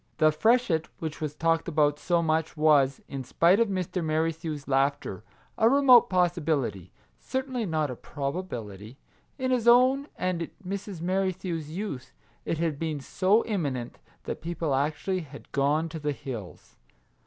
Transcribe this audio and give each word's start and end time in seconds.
The 0.17 0.31
freshet 0.31 0.89
which 0.97 1.21
was 1.21 1.35
talked 1.35 1.67
about 1.67 1.99
so 1.99 2.23
much 2.23 2.57
was, 2.57 3.01
in 3.07 3.23
spite 3.23 3.59
of 3.59 3.67
Mr. 3.67 4.03
Merrithew's 4.03 4.67
laughter, 4.67 5.23
a 5.59 5.69
remote 5.69 6.09
possi 6.09 6.43
bility; 6.43 6.89
certainly 7.19 7.67
not 7.67 7.91
a 7.91 7.95
probability. 7.95 8.97
In 9.37 9.51
his 9.51 9.67
own 9.67 10.07
and 10.15 10.49
Mrs. 10.67 11.01
Merrithew's 11.01 11.69
youth, 11.69 12.15
it 12.45 12.57
had 12.57 12.79
been 12.79 12.99
so 12.99 13.45
imminent 13.45 13.99
that 14.23 14.41
people 14.41 14.73
actually 14.73 15.19
had 15.19 15.51
gone 15.51 15.87
to 15.89 15.99
the 15.99 16.09
Our 16.09 16.13
Little 16.13 16.13
Canadian 16.13 16.23
Cousin 16.23 16.33
121 16.33 16.55
hills. 16.55 16.77